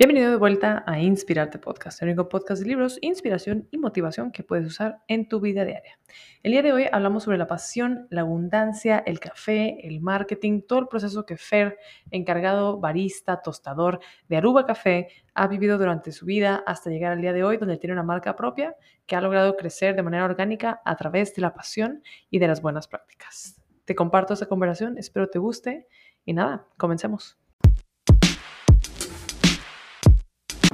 [0.00, 4.42] Bienvenido de vuelta a Inspirarte Podcast, el único podcast de libros, inspiración y motivación que
[4.42, 5.98] puedes usar en tu vida diaria.
[6.42, 10.78] El día de hoy hablamos sobre la pasión, la abundancia, el café, el marketing, todo
[10.78, 11.76] el proceso que Fer,
[12.10, 17.34] encargado barista, tostador de Aruba Café, ha vivido durante su vida hasta llegar al día
[17.34, 20.96] de hoy donde tiene una marca propia que ha logrado crecer de manera orgánica a
[20.96, 23.60] través de la pasión y de las buenas prácticas.
[23.84, 25.88] Te comparto esta conversación, espero te guste
[26.24, 27.36] y nada, comencemos.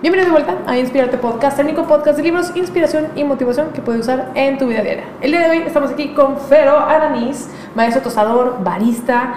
[0.06, 3.80] Bienvenido de vuelta a Inspirarte Podcast, el único podcast de libros, inspiración y motivación que
[3.80, 5.02] puedes usar en tu vida diaria.
[5.20, 9.34] El día de hoy estamos aquí con Fero Aranis, maestro tostador, barista,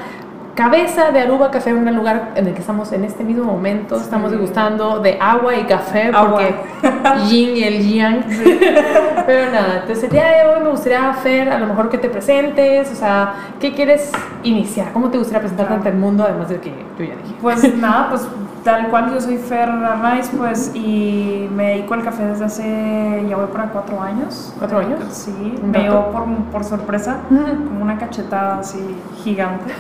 [0.56, 3.96] cabeza de Aruba Café, un gran lugar en el que estamos en este mismo momento.
[3.96, 6.56] Estamos degustando de agua y café porque
[7.28, 8.24] yin y el yang.
[9.26, 12.10] Pero nada, entonces el día de hoy me gustaría, Fer, a lo mejor que te
[12.10, 14.12] presentes, o sea, ¿qué quieres
[14.44, 14.92] iniciar?
[14.92, 17.36] ¿Cómo te gustaría presentarte ante el mundo, además de que yo ya dije?
[17.42, 18.28] Pues nada, pues
[18.64, 23.36] tal cual yo soy Fer Arnaiz, pues, y me dedico al café desde hace, ya
[23.38, 24.54] voy para cuatro años.
[24.58, 25.00] ¿Cuatro años?
[25.12, 28.80] Sí, me dio por, por sorpresa, como una cachetada así
[29.24, 29.74] gigante.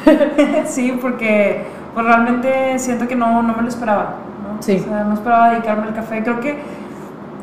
[0.69, 4.61] Sí, porque pues realmente siento que no, no me lo esperaba, ¿no?
[4.61, 4.81] Sí.
[4.85, 6.23] O sea, no esperaba dedicarme al café.
[6.23, 6.59] Creo que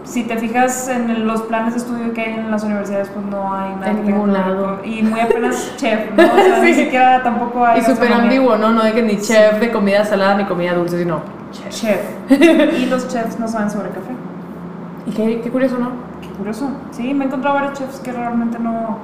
[0.07, 3.53] si te fijas en los planes de estudio que hay en las universidades, pues no
[3.53, 3.91] hay nada.
[3.91, 4.79] En ningún lado.
[4.85, 6.23] Y muy apenas chef, ¿no?
[6.23, 7.81] O sea, ni siquiera tampoco hay.
[7.81, 8.71] Y súper ambiguo, ¿no?
[8.71, 11.71] No de que ni chef de comida salada ni comida dulce, sino chef.
[11.71, 12.81] Chef.
[12.81, 14.13] y los chefs no saben sobre café.
[15.07, 15.91] Y qué, qué curioso, ¿no?
[16.21, 16.71] Qué curioso.
[16.93, 18.99] Sí, me he encontrado varios chefs que realmente no.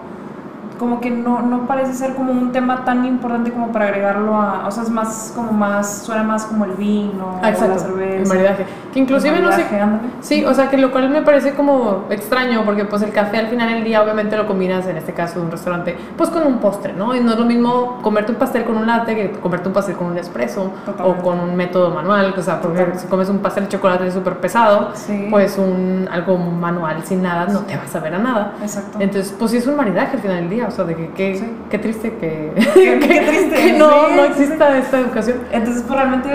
[0.82, 4.66] Como que no, no parece ser como un tema tan importante como para agregarlo a.
[4.66, 6.02] O sea, es más como más.
[6.02, 8.16] Suena más como el vino, Ah, o exacto, la cerveza.
[8.16, 8.66] el maridaje.
[8.92, 9.62] Que inclusive El no sé...
[9.80, 10.08] ándale.
[10.20, 13.46] Sí, o sea, que lo cual me parece como extraño, porque pues el café al
[13.46, 16.58] final del día obviamente lo combinas, en este caso de un restaurante, pues con un
[16.58, 17.14] postre, ¿no?
[17.14, 19.94] Y no es lo mismo comerte un pastel con un latte que comerte un pastel
[19.94, 20.72] con un espresso
[21.04, 22.98] o con un método manual, o sea, porque Totalmente.
[23.04, 25.28] si comes un pastel de chocolate súper pesado, Sí.
[25.30, 28.54] pues un algo manual sin nada no te va a saber a nada.
[28.60, 28.98] Exacto.
[29.00, 31.46] Entonces, pues sí es un maridaje al final del día, sea, de que qué, Sí.
[31.70, 35.38] qué triste que, Qué- qué triste, que no, sí, no sí, exista esta educación.
[35.52, 36.28] Entonces, pues realmente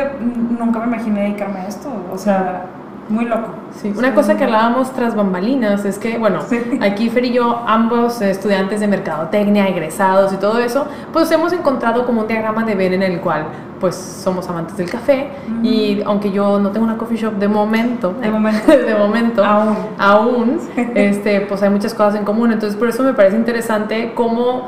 [0.59, 1.89] nunca me imaginé dedicarme a esto.
[2.13, 2.65] O sea,
[3.09, 3.49] muy loco.
[3.81, 6.59] Sí, una cosa que hablábamos tras bambalinas es que, bueno, Sí.
[6.81, 12.05] aquí Fer y yo, ambos estudiantes de mercadotecnia, egresados y todo eso, pues hemos encontrado
[12.05, 13.45] como un diagrama de Venn en el cual,
[13.79, 15.29] pues, somos amantes del café
[15.63, 18.71] y aunque yo no tengo una coffee shop de momento, De momento.
[18.85, 19.75] de momento, Aún.
[19.99, 20.59] aún,
[20.95, 24.67] este, pues hay muchas cosas en común, entonces por eso me parece interesante cómo...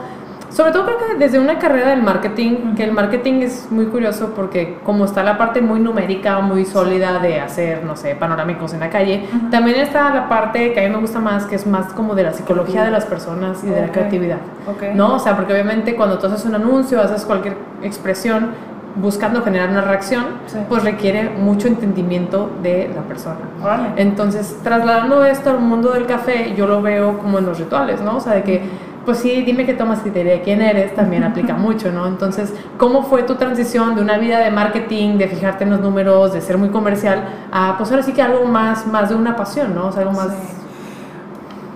[0.50, 4.34] Sobre todo creo que desde una carrera del marketing, que el marketing es muy curioso
[4.36, 8.80] porque como está la parte muy numérica, muy sólida de hacer, no sé, panorámicos en
[8.80, 9.50] la calle, Ujú.
[9.52, 12.24] también está la parte que a mí me gusta más, que es más como de
[12.24, 14.38] la psicología de las personas y de la creatividad.
[14.68, 14.96] Ok.
[14.96, 15.16] ¿No?
[15.16, 18.50] O sea, porque obviamente cuando tú haces un anuncio, haces cualquier expresión
[18.96, 20.58] buscando generar una reacción, Sí.
[20.68, 23.38] pues requiere mucho entendimiento de la persona.
[23.64, 23.90] Órale.
[23.98, 28.18] Entonces, trasladando esto al mundo del café, yo lo veo como en los rituales, ¿no?
[28.18, 28.62] O sea, de que,
[29.06, 32.06] pues sí, dime qué tomas y te diré quién eres, también aplica mucho, ¿no?
[32.08, 36.34] Entonces, ¿cómo fue tu transición de una vida de marketing, de fijarte en los números,
[36.34, 39.74] de ser muy comercial, a, pues ahora sí que algo más, más de una pasión,
[39.74, 39.88] ¿no?
[39.88, 40.28] O sea, algo más...
[40.28, 40.56] Sí.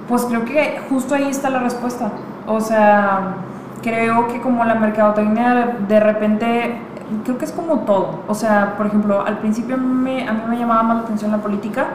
[0.07, 2.11] Pues creo que justo ahí está la respuesta.
[2.45, 3.35] O sea,
[3.81, 6.77] creo que como la mercadotecnia de repente,
[7.23, 8.19] creo que es como todo.
[8.27, 11.37] O sea, por ejemplo, al principio me, a mí me llamaba más la atención la
[11.37, 11.85] política.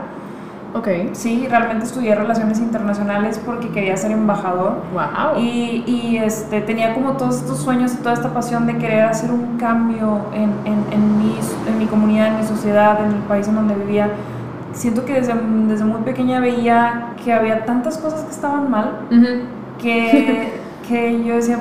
[0.74, 0.88] Ok.
[1.12, 4.82] Sí, realmente estudié relaciones internacionales porque quería ser embajador.
[4.92, 5.42] Wow.
[5.42, 9.30] Y, y, este, tenía como todos estos sueños y toda esta pasión de querer hacer
[9.30, 13.48] un cambio en, en, en, mi, en mi comunidad, en mi sociedad, en el país
[13.48, 14.10] en donde vivía.
[14.72, 15.34] Siento que desde,
[15.66, 19.08] desde muy pequeña veía que había tantas cosas que estaban mal
[19.78, 20.52] que,
[20.88, 21.58] que yo decía,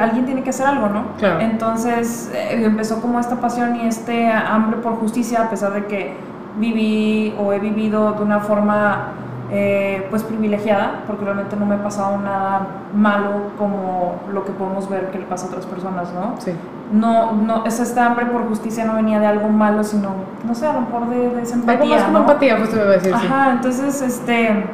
[0.00, 1.04] alguien tiene que hacer algo, ¿no?
[1.18, 1.40] Claro.
[1.40, 6.14] Entonces eh, empezó como esta pasión y este hambre por justicia, a pesar de que
[6.56, 9.08] viví o he vivido de una forma
[9.50, 14.88] eh, pues privilegiada, porque realmente no me ha pasado nada malo como lo que podemos
[14.88, 16.34] ver que le pasa a otras personas, ¿no?
[16.38, 16.52] Sí.
[16.92, 20.10] No, no, es esta hambre por justicia no venía de algo malo, sino,
[20.46, 22.24] no sé, a lo mejor de, de esa Algo empatía, más como ¿no?
[22.24, 23.26] empatía, pues te voy a decir, sí.
[23.26, 24.66] Ajá, entonces, este,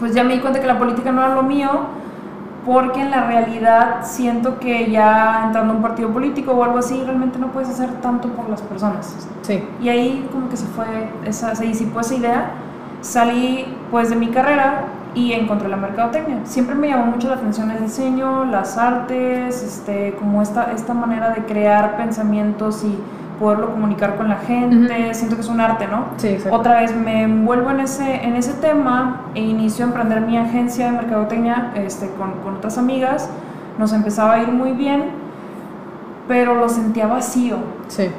[0.00, 1.70] pues ya me di cuenta que la política no era lo mío,
[2.68, 7.02] porque en la realidad siento que ya entrando a un partido político o algo así,
[7.02, 9.16] realmente no puedes hacer tanto por las personas.
[9.40, 9.66] Sí.
[9.80, 10.84] Y ahí como que se fue,
[11.24, 12.50] esa, se disipó esa idea,
[13.00, 14.82] salí pues de mi carrera
[15.14, 16.40] y encontré la mercadotecnia.
[16.44, 21.30] Siempre me llamó mucho la atención el diseño, las artes, este, como esta, esta manera
[21.30, 22.98] de crear pensamientos y
[23.38, 25.14] poderlo comunicar con la gente.
[25.14, 26.06] Siento que es un arte, ¿no?
[26.16, 26.56] Sí, exacto.
[26.58, 30.86] Otra vez me envuelvo en ese, en ese tema e inicio a emprender mi agencia
[30.86, 33.30] de mercadotecnia este, con, con otras amigas.
[33.78, 35.04] Nos empezaba a ir muy bien,
[36.26, 37.56] pero lo sentía vacío.
[37.88, 38.10] Sí.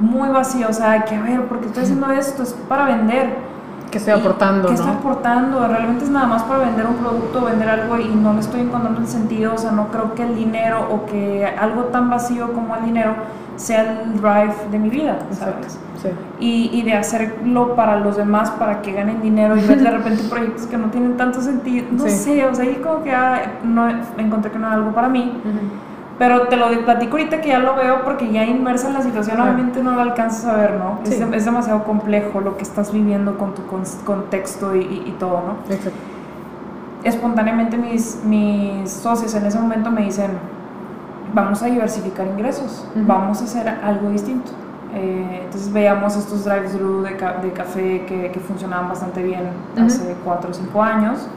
[0.00, 2.42] muy vacío, o sea, que a ver, ¿por qué estoy haciendo esto?
[2.42, 3.47] Es para vender.
[3.90, 4.80] Que estoy aportando, ¿Qué ¿no?
[4.80, 5.66] estoy aportando?
[5.66, 9.00] Realmente es nada más para vender un producto, vender algo y no le estoy encontrando
[9.00, 12.76] el sentido, o sea, no creo que el dinero o que algo tan vacío como
[12.76, 13.14] el dinero
[13.56, 15.18] sea el drive de mi vida.
[15.32, 15.78] ¿sabes?
[16.00, 16.08] Sí.
[16.38, 20.22] y, y de hacerlo para los demás, para que ganen dinero y ver de repente
[20.30, 21.86] proyectos que no tienen tanto sentido.
[21.90, 22.10] No Sí.
[22.10, 23.88] sé, o sea, ahí como que ah, no,
[24.18, 25.32] encontré que no era algo para mí.
[26.18, 29.40] Pero te lo platico ahorita que ya lo veo porque ya inmersa en la situación,
[29.40, 30.98] obviamente no lo alcanzas a ver, ¿no?
[31.04, 31.22] Es, Sí.
[31.22, 35.10] de- es demasiado complejo lo que estás viviendo con tu con- contexto y, y- y
[35.12, 35.72] todo, ¿no?
[35.72, 35.98] Exacto.
[37.04, 40.32] Espontáneamente mis, mis socios en ese momento me dicen,
[41.32, 43.06] vamos a diversificar ingresos, Ujú.
[43.06, 44.50] vamos a hacer algo distinto.
[44.94, 49.42] Eh, entonces veíamos estos drive-thru de, ca- de café que, que funcionaban bastante bien
[49.76, 49.86] Ujú.
[49.86, 51.28] hace 4 o 5 años,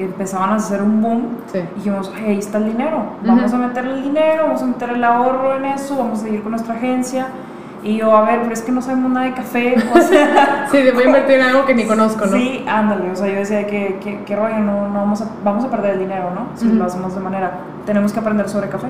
[0.00, 1.28] que empezaban a hacer un boom.
[1.52, 1.58] Sí.
[1.58, 3.62] Y dijimos, "Ay, ahí está el dinero, vamos Ujú.
[3.62, 6.52] a meterle el dinero, vamos a meter el ahorro en eso, vamos a seguir con
[6.52, 7.26] nuestra agencia.
[7.82, 10.78] Y yo, a ver, pero es que no sabemos nada de café, o sea, Sí,
[10.82, 12.32] de voy a invertir en algo que ni conozco, ¿no?
[12.36, 15.64] Sí, ándale, o sea, yo decía que, que, que rollo, no, no vamos, a, vamos
[15.64, 16.48] a perder el dinero, ¿no?
[16.56, 16.76] Si Ujú.
[16.76, 17.52] lo hacemos de manera,
[17.86, 18.88] tenemos que aprender sobre café.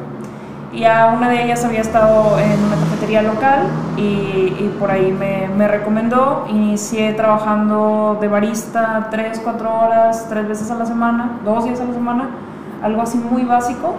[0.72, 5.10] Y a una de ellas había estado en una cafetería local y, y por ahí
[5.10, 6.46] me, me recomendó.
[6.48, 11.84] Inicié trabajando de barista tres, cuatro horas, tres veces a la semana, dos días a
[11.84, 12.28] la semana,
[12.82, 13.94] algo así muy básico.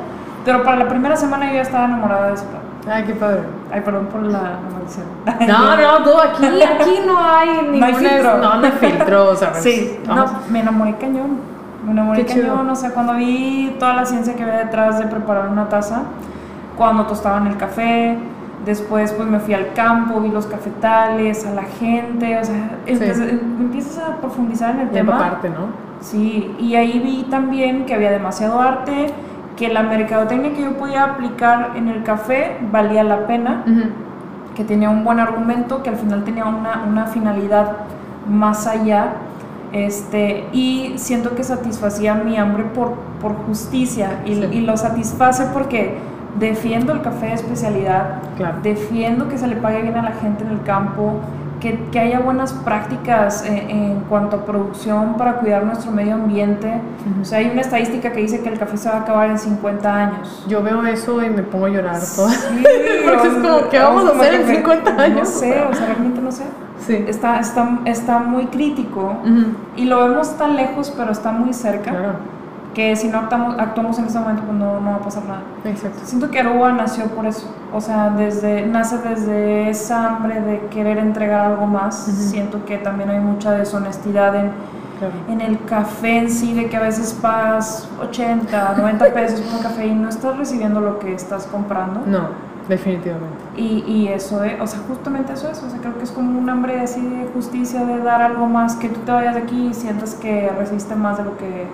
[0.45, 2.61] Pero para la primera semana yo ya estaba enamorada de plan.
[2.89, 3.41] Ay, qué padre.
[3.71, 5.05] Ay, perdón por la, maldición.
[5.47, 7.79] No, no, tú aquí, aquí no hay ninguna.
[7.79, 8.37] No hay filtro.
[8.37, 11.37] No, no hay filtro, o sea, Sí, no, me enamoré cañón.
[11.85, 12.47] Me enamoré Qué chido.
[12.47, 16.03] cañón, o sea, cuando vi toda la ciencia que había detrás de preparar una taza,
[16.77, 18.17] cuando tostaban el café,
[18.65, 23.39] después pues me fui al campo, vi los cafetales, a la gente, o sea, empecé-
[23.59, 25.13] empiezas a profundizar en el Y tema.
[25.13, 25.67] empaparte, ¿no?
[25.99, 29.07] Sí, y ahí vi también que había demasiado arte,
[29.55, 33.81] que la mercadotecnia que yo podía aplicar en el café valía la pena Ujú.
[34.55, 37.73] que tenía un buen argumento, que al final tenía una, una finalidad
[38.29, 39.13] más allá,
[39.71, 44.49] este, y siento que satisfacía mi hambre por, por justicia, y, Sí.
[44.51, 45.97] y lo satisface porque
[46.39, 48.57] defiendo el café de especialidad, Claro.
[48.63, 51.13] defiendo que se le pague bien a la gente en el campo,
[51.59, 56.81] que, que haya buenas prácticas en, en cuanto a producción para cuidar nuestro medio ambiente.
[57.11, 57.21] Ujú.
[57.21, 59.37] O sea, hay una estadística que dice que el café se va a acabar en
[59.37, 60.43] 50 años.
[60.47, 62.31] Yo veo eso y me pongo a llorar toda.
[62.31, 62.63] Sí,
[63.05, 65.29] Porque es como, ¿qué vamos a como hacer en que- 50 No años?
[65.29, 66.43] sé, o sea, realmente no sé.
[66.79, 67.05] Sí.
[67.07, 69.51] Está, está, está muy crítico Ujú.
[69.75, 72.13] y lo vemos tan lejos, pero está muy cerca, Claro.
[72.73, 75.41] Que si no actuamos, actuamos en ese momento, pues no, no va a pasar nada.
[75.65, 75.99] Exacto.
[76.03, 80.97] Siento que Aruba nació por eso, o sea, desde, nace desde esa hambre de querer
[80.97, 82.07] entregar algo más.
[82.07, 82.17] Ujú.
[82.17, 84.51] Siento que también hay mucha deshonestidad en,
[84.99, 85.15] Claro.
[85.29, 89.63] en el café en sí, de que a veces pagas 80, 90 pesos por un
[89.63, 92.01] café y no estás recibiendo lo que estás comprando.
[92.05, 92.27] No,
[92.69, 93.35] definitivamente.
[93.57, 96.37] Y, y eso es, o sea, justamente eso es, o sea, creo que es como
[96.37, 99.69] un hambre así de justicia, de dar algo más, que tú te vayas de aquí
[99.71, 101.65] y sientas que recibiste más de lo que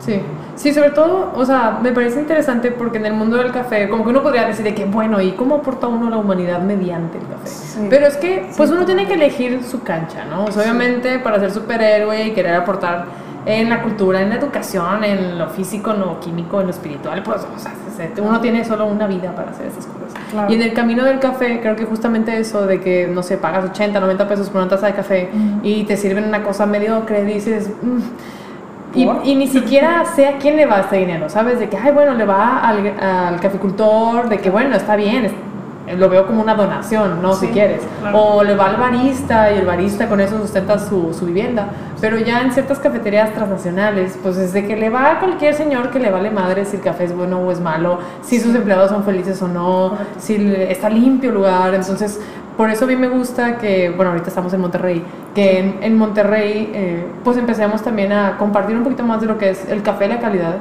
[0.00, 0.20] Sí,
[0.56, 4.02] sí, sobre todo, o sea, me parece interesante porque en el mundo del café, como
[4.02, 7.18] que uno podría decir de que, bueno, ¿y cómo aporta uno a la humanidad mediante
[7.18, 7.46] el café?
[7.48, 7.86] Sí.
[7.88, 10.46] Pero es que, pues Sí, uno tiene que elegir su cancha, ¿no?
[10.46, 13.04] O sea, obviamente para ser superhéroe y querer aportar
[13.46, 17.22] en la cultura, en la educación, en lo físico, en lo químico, en lo espiritual,
[17.22, 20.20] pues, o sea, se- uno tiene solo una vida para hacer esas cosas.
[20.32, 20.50] Claro.
[20.50, 23.64] Y en el camino del café, creo que justamente eso de que, no sé, pagas
[23.66, 25.30] 80, 90 pesos por una taza de café
[25.62, 27.70] y te sirven una cosa mediocre, dices...
[27.82, 27.98] "Mm".
[28.94, 31.58] Y, y ni siquiera sé a quién le va este dinero, ¿sabes?
[31.58, 35.32] De que, ay, bueno, le va al, al caficultor, de que, bueno, está bien, es-
[35.98, 37.32] lo veo como una donación, ¿no?
[37.34, 37.80] Sí, si quieres.
[38.00, 38.16] claro.
[38.16, 41.66] O le va al barista y el barista con eso sustenta su, su vivienda.
[42.00, 45.90] Pero ya en ciertas cafeterías transnacionales, pues es de que le va a cualquier señor
[45.90, 48.90] que le vale madre si el café es bueno o es malo, si sus empleados
[48.90, 51.74] son felices o no, si está limpio el lugar.
[51.74, 52.20] Entonces,
[52.56, 55.02] por eso a mí me gusta que, bueno, ahorita estamos en Monterrey,
[55.34, 59.38] que en, en Monterrey, eh, pues empecemos también a compartir un poquito más de lo
[59.38, 60.56] que es el café, la calidad.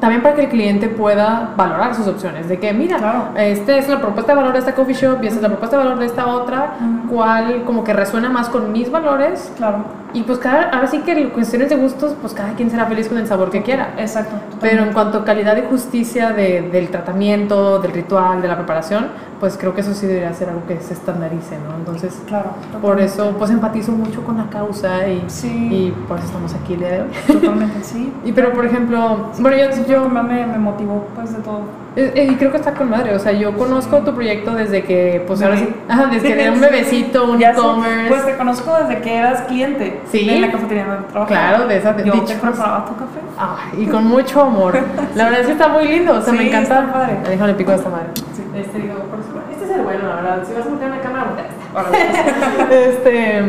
[0.00, 3.28] También para que el cliente pueda valorar sus opciones, de que mira, Claro.
[3.36, 5.76] esta es la propuesta de valor de esta coffee shop y esta es la propuesta
[5.76, 6.72] de valor de esta otra,
[7.08, 11.28] cuál como que resuena más con mis valores Claro, y pues cada, ahora sí que
[11.30, 13.94] cuestiones de gustos, pues cada quien será feliz con el sabor que quiera.
[13.98, 14.36] exacto.
[14.60, 19.06] Pero en cuanto a calidad y justicia de- del tratamiento, del ritual, de la preparación,
[19.40, 21.76] pues creo que eso sí debería ser algo que se estandarice, ¿no?
[21.76, 22.50] Entonces, Claro.
[22.80, 25.68] por eso pues empatizo mucho con la causa y, Sí.
[25.70, 27.08] y por eso estamos aquí el día de hoy.
[27.26, 28.12] Totalmente, sí.
[28.24, 31.62] Y pero por ejemplo, bueno, yo, yo me, me motivó, pues, de todo.
[31.94, 34.82] Eh, eh, y creo que está con madre, o sea, yo conozco tu proyecto desde
[34.82, 38.08] que, pues ahora sí, ajá, desde que era un bebecito, un e-commerce.
[38.08, 40.00] Pues te conozco desde que eras cliente.
[40.10, 40.28] Sí.
[40.28, 41.26] En la cafetería donde trabajaba.
[41.26, 43.20] Claro, de esa de Yo te preparaba tu café.
[43.38, 44.78] Ay, y con mucho amor.
[45.14, 46.80] La verdad es que está muy lindo, o sea, Sí, me encanta.
[46.80, 47.54] está padre.
[47.54, 48.06] Pico esta madre.
[48.34, 48.42] Sí.
[48.54, 49.50] Este, digo, por supuesto.
[49.52, 50.42] Este es ser bueno, la verdad.
[50.46, 52.74] Si vas a meter una cámara, esta.
[52.74, 53.42] este.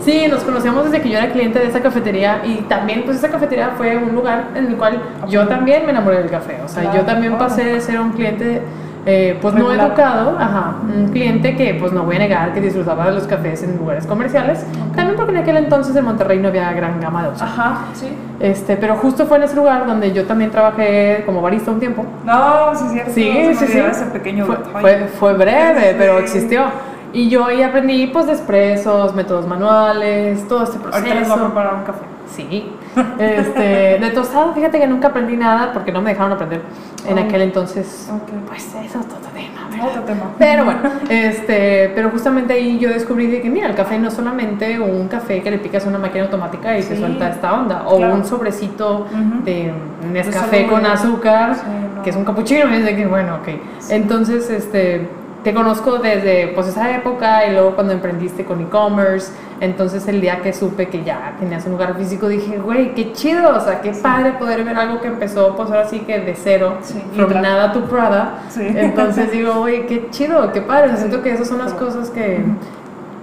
[0.00, 3.28] Sí, nos conocíamos desde que yo era cliente de esa cafetería y también pues esa
[3.28, 6.58] cafetería fue un lugar en el cual yo también me enamoré del café.
[6.64, 7.48] O sea, yo Claro, también claro.
[7.48, 8.62] pasé de ser un cliente
[9.06, 9.86] eh, pues no Regular.
[9.88, 13.62] educado, ajá, un cliente que pues no voy a negar que disfrutaba de los cafés
[13.62, 14.62] en lugares comerciales.
[14.94, 17.54] También porque en aquel entonces en Monterrey no había gran gama de opciones.
[17.58, 18.08] Ajá, sí.
[18.40, 22.04] Este, pero justo fue en ese lugar donde yo también trabajé como barista un tiempo.
[22.26, 23.12] No, sí, cierto.
[23.14, 23.78] Sí, sí, sí.
[23.78, 25.96] ese pequeño Fue, fue, fue breve, Sí.
[25.98, 26.64] pero existió.
[27.12, 30.96] Y yo ahí aprendí pues de expresos, métodos manuales, todo este proceso.
[30.98, 32.04] Ahorita les voy a preparar un café.
[32.34, 32.72] Sí.
[33.18, 36.62] Este, de tostado, fíjate que nunca aprendí nada porque no me dejaron aprender
[37.08, 37.24] en Ay.
[37.24, 38.08] aquel entonces.
[38.12, 38.30] Ok.
[38.46, 39.88] Pues eso es otro tema, ¿verdad?
[39.88, 40.22] Otro tema.
[40.38, 44.14] Pero bueno, este, pero justamente ahí yo descubrí de que mira, el café no es
[44.14, 46.96] solamente un café que le picas a una máquina automática y Sí.
[46.96, 48.14] suelta esta onda, o Claro.
[48.14, 49.44] un sobrecito Ujú.
[49.44, 49.72] de
[50.12, 51.62] Nescafé con azúcar, Sí,
[51.96, 52.02] no.
[52.02, 53.48] que es un capuchino, y es de que bueno, ok.
[53.80, 53.94] Sí.
[53.94, 55.08] Entonces, este,
[55.42, 60.40] te conozco desde pues esa época y luego cuando emprendiste con e-commerce, entonces el día
[60.42, 63.92] que supe que ya tenías un lugar físico dije, güey, qué chido, o sea, qué
[63.92, 67.72] padre poder ver algo que empezó pues ahora sí que de cero, Sí, from nada
[67.72, 68.40] to Prada.
[68.50, 68.66] Sí.
[68.66, 70.96] Entonces digo, oye, qué chido, qué padre.
[70.96, 72.44] Siento que esas son las cosas que,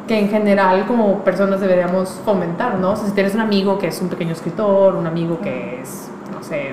[0.07, 2.91] que en general como personas deberíamos fomentar, ¿no?
[2.91, 6.09] O sea, si tienes un amigo que es un pequeño escritor, un amigo que es,
[6.31, 6.71] no sé,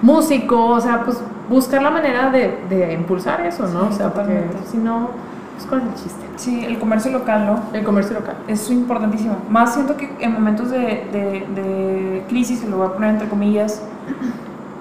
[0.00, 1.18] músico, o sea, pues
[1.48, 3.88] buscar la manera de, de impulsar eso, ¿no?
[3.88, 5.10] Sí, o sea, porque si no,
[5.56, 6.24] pues cuál es el chiste.
[6.36, 7.60] Sí, el comercio local, ¿no?
[7.76, 8.36] El comercio local.
[8.46, 9.36] Es importantísimo.
[9.50, 10.78] Más siento que en momentos de,
[11.12, 13.82] de, de crisis, se lo voy a poner entre comillas,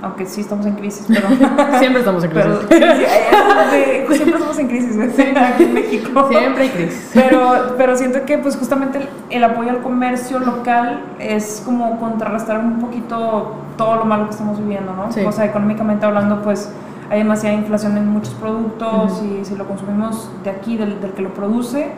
[0.03, 1.27] aunque sí estamos en crisis, pero...
[1.79, 2.69] Siempre estamos en pero crisis.
[2.69, 5.13] sí, sí, es de- siempre estamos en crisis ¿ves?
[5.35, 6.27] aquí en México.
[6.29, 7.09] Siempre hay crisis.
[7.15, 12.59] Pero, pero siento que pues justamente el, el apoyo al comercio local es como contrarrestar
[12.59, 15.11] un poquito todo lo malo que estamos viviendo, ¿no?
[15.11, 15.23] Sí.
[15.25, 16.71] O sea, económicamente hablando, pues
[17.09, 19.25] hay demasiada inflación en muchos productos Ujú.
[19.41, 21.91] y si lo consumimos de aquí, del, del que lo produce,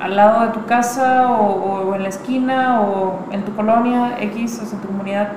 [0.00, 4.60] al lado de tu casa o, o en la esquina o en tu colonia X,
[4.62, 5.28] o sea, tu comunidad,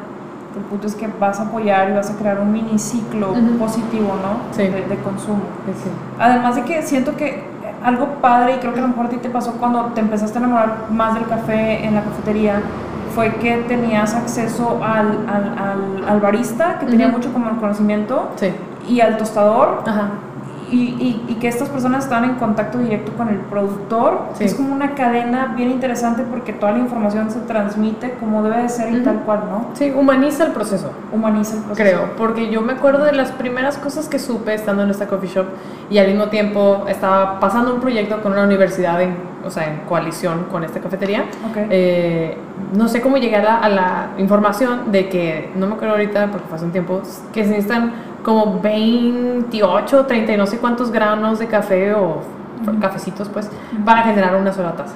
[0.55, 3.57] el punto es que vas a apoyar y vas a crear un mini ciclo Ujú.
[3.57, 4.53] positivo, ¿no?
[4.55, 4.63] Sí.
[4.63, 5.41] De, de consumo.
[5.65, 5.89] Sí.
[6.19, 7.43] Además de que siento que
[7.83, 10.37] algo padre, y creo que a lo mejor a ti te pasó cuando te empezaste
[10.37, 12.61] a enamorar más del café en la cafetería,
[13.13, 17.17] fue que tenías acceso al, al, al, al barista, que tenía Ujú.
[17.17, 18.51] mucho como el conocimiento, Sí.
[18.87, 20.09] y al tostador, Ajá.
[20.71, 24.21] y, y, y que estas personas estaban en contacto directo con el productor.
[24.33, 24.45] Sí.
[24.45, 28.69] Es como una cadena bien interesante porque toda la información se transmite como debe de
[28.69, 29.03] ser y Ujú.
[29.03, 29.65] tal cual, ¿no?
[29.73, 30.89] Sí, humaniza el proceso.
[31.11, 31.83] Humaniza el proceso.
[31.89, 35.29] Creo, porque yo me acuerdo de las primeras cosas que supe estando en esta coffee
[35.29, 35.45] shop
[35.91, 39.79] y al mismo tiempo estaba pasando un proyecto con una universidad, en, o sea, en
[39.87, 41.25] coalición con esta cafetería.
[41.49, 41.57] Ok.
[41.69, 42.37] Eh,
[42.73, 46.47] no sé cómo llegar a, a la información de que, no me acuerdo ahorita porque
[46.47, 51.39] fue hace un tiempo, que se necesitan como 28, 30 y no sé cuántos granos
[51.39, 52.21] de café o
[52.79, 53.49] cafecitos pues
[53.85, 54.95] para generar una sola taza.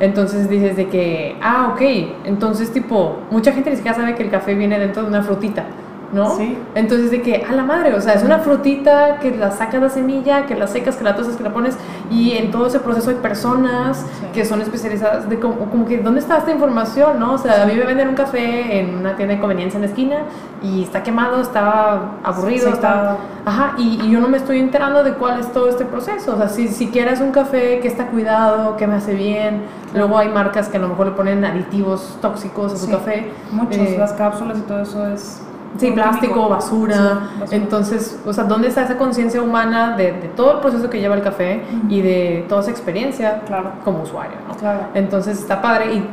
[0.00, 1.80] Entonces dices de que, ah, ok,
[2.24, 5.64] entonces tipo, mucha gente ni siquiera sabe que el café viene dentro de una frutita,
[6.12, 6.36] ¿no?
[6.36, 6.58] Sí.
[6.74, 9.88] Entonces de que, a la madre, o sea, es una frutita que la sacas la
[9.90, 11.76] semilla, que la secas, que la tostas, que la pones,
[12.10, 14.26] y en todo ese proceso hay personas Sí.
[14.34, 17.34] que son especializadas, de como, como que, ¿dónde está esta información, no?
[17.34, 19.88] O sea, a mí me venden un café en una tienda de conveniencia en la
[19.88, 20.16] esquina
[20.62, 23.16] y está quemado, está aburrido, Sí, está...
[23.44, 26.34] Ajá, y, y yo no me estoy enterando de cuál es todo este proceso.
[26.34, 29.62] O sea, si siquiera es un café que está cuidado, que me hace bien.
[29.94, 33.30] Luego hay marcas que a lo mejor le ponen aditivos tóxicos a su café.
[33.50, 35.42] Muchos, Eh, las cápsulas y todo eso es.
[35.78, 36.94] Sí, plástico, basura.
[36.94, 37.56] Sí, basura.
[37.56, 41.14] Entonces, o sea, ¿dónde está esa conciencia humana de, de todo el proceso que lleva
[41.14, 44.54] el café y de toda esa experiencia Claro, como usuario, ¿no?
[44.56, 44.80] claro.
[44.94, 46.04] Entonces está padre y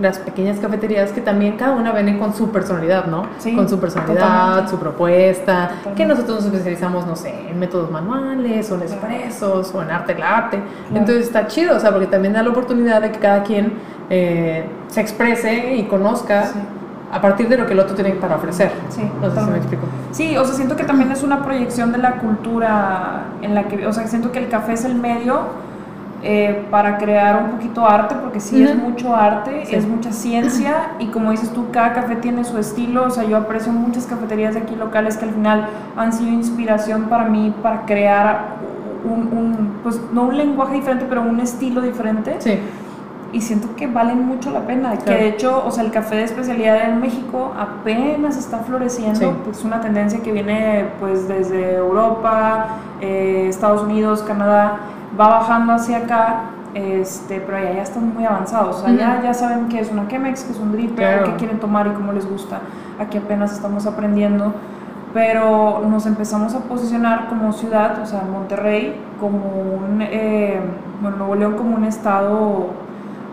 [0.00, 3.24] las pequeñas cafeterías que también cada una viene con su personalidad, ¿no?
[3.36, 4.70] Sí, con su personalidad, totalmente.
[4.70, 5.94] su propuesta, Totalmente.
[6.02, 10.14] que nosotros nos especializamos, no sé, en métodos manuales o en expresos o en arte
[10.14, 10.56] del arte.
[10.56, 11.00] Claro.
[11.00, 13.74] Entonces está chido, o sea, porque también da la oportunidad de que cada quien
[14.08, 16.58] eh, se exprese y conozca Sí.
[17.12, 18.70] A partir de lo que el otro tiene para ofrecer.
[18.88, 19.82] Sí, No sé si me explico.
[20.12, 23.86] Sí, o sea, siento que también es una proyección de la cultura en la que,
[23.86, 25.40] o sea, siento que el café es el medio
[26.22, 29.74] eh, para crear un poquito arte, porque sí es mucho arte, Sí.
[29.74, 33.38] es mucha ciencia y como dices tú, cada café tiene su estilo, o sea, yo
[33.38, 37.86] aprecio muchas cafeterías de aquí locales que al final han sido inspiración para mí para
[37.86, 38.56] crear
[39.02, 42.58] un, un, pues no un lenguaje diferente, pero un estilo diferente Sí,
[43.32, 44.92] y siento que valen mucho la pena.
[44.92, 45.20] Que Claro.
[45.20, 49.18] de hecho, o sea, el café de especialidad en México apenas está floreciendo.
[49.20, 49.36] Sí.
[49.44, 52.66] pues, es una tendencia que viene pues desde Europa,
[53.00, 54.78] eh, Estados Unidos, Canadá,
[55.18, 56.40] va bajando hacia acá.
[56.72, 59.24] Este, pero allá ya están muy avanzados, o sea, ya, Ujú.
[59.24, 61.24] ya saben qué es una Chemex, qué es un dripper, Claro.
[61.24, 62.60] qué quieren tomar y cómo les gusta.
[63.00, 64.54] Aquí apenas estamos aprendiendo,
[65.12, 70.60] pero nos empezamos a posicionar como ciudad, o sea, Monterrey, como un, eh,
[71.02, 72.66] bueno, Nuevo León como un estado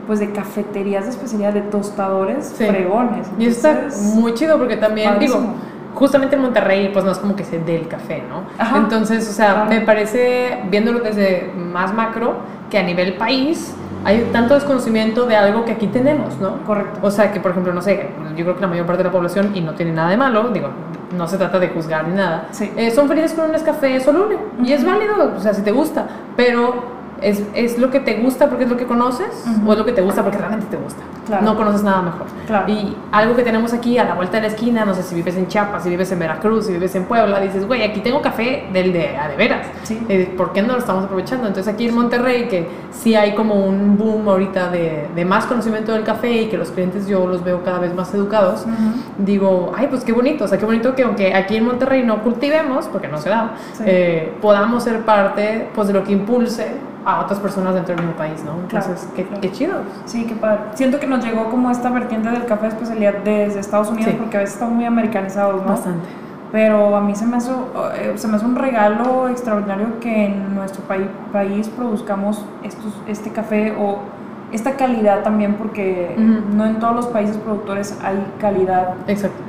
[0.08, 2.66] pues de cafeterías de especialidad, de tostadores Sí.
[2.66, 3.28] fregones.
[3.38, 5.42] Y está muy chido porque también, padrísimo.
[5.42, 5.54] digo,
[5.96, 8.44] justamente en Monterrey, pues no es como que se dé el café, ¿no?
[8.58, 8.78] Ajá.
[8.78, 9.70] Entonces, o sea, Claro.
[9.70, 12.36] me parece, viéndolo desde más macro,
[12.70, 13.74] que a nivel país
[14.06, 16.64] hay tanto desconocimiento de algo que aquí tenemos, ¿no?
[16.66, 17.00] Correcto.
[17.02, 19.12] O sea, que por ejemplo, no sé, yo creo que la mayor parte de la
[19.12, 20.70] población, y no tiene nada de malo, digo,
[21.18, 22.72] no se trata de juzgar ni nada, Sí.
[22.78, 24.38] eh, son felices con un Nescafé soluble.
[24.64, 28.48] Y es válido, o sea, si te gusta, pero es, es lo que te gusta
[28.48, 29.70] porque es lo que conoces, Ujú.
[29.70, 31.02] o es lo que te gusta porque realmente te gusta.
[31.28, 31.44] Claro.
[31.44, 32.26] No conoces nada mejor.
[32.48, 32.72] Claro.
[32.72, 35.36] Y algo que tenemos aquí a la vuelta de la esquina, no sé si vives
[35.36, 38.68] en Chiapas, si vives en Veracruz, si vives en Puebla, dices, güey, aquí tengo café
[38.72, 39.68] del de a de veras.
[39.84, 40.00] Sí.
[40.08, 41.48] Eh, ¿Por qué no lo estamos aprovechando?
[41.48, 45.92] Entonces aquí en Monterrey, que sí hay como un boom ahorita de, de más conocimiento
[45.92, 48.72] del café y que los clientes yo los veo cada vez más educados, Ujú.
[49.18, 52.24] digo, ay, pues qué bonito, o sea, qué bonito que aunque aquí en Monterrey no
[52.24, 53.84] cultivemos, porque no se da, Sí.
[53.86, 56.68] eh, podamos ser parte pues de lo que impulse
[57.08, 58.52] a otras personas dentro del mismo país, ¿no?
[58.68, 59.42] Claro, Entonces, qué, claro.
[59.42, 59.76] qué chido.
[60.06, 60.60] Sí, qué padre.
[60.74, 64.18] Siento que nos llegó como esta vertiente del café de especialidad desde Estados Unidos Sí.
[64.20, 65.70] porque a veces están muy americanizados, ¿no?
[65.70, 66.06] Bastante.
[66.52, 67.52] Pero a mí se me hace,
[67.96, 73.32] eh, se me hace un regalo extraordinario que en nuestro país, país produzcamos estos, este
[73.32, 74.00] café o
[74.52, 76.56] esta calidad también porque Ujú.
[76.58, 79.44] no en todos los países productores hay calidad Exacto.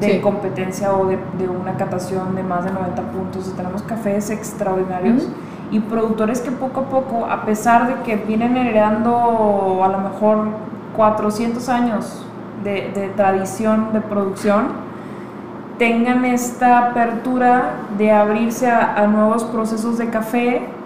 [0.00, 0.20] de Sí.
[0.20, 3.52] competencia o de, de una catación de más de 90 puntos.
[3.56, 5.32] Tenemos cafés extraordinarios Ujú.
[5.70, 10.48] Y productores que poco a poco, a pesar de que vienen heredando a lo mejor
[10.96, 12.24] 400 años
[12.64, 14.68] de, tradición de producción,
[15.78, 20.77] tengan esta apertura de abrirse a nuevos procesos de café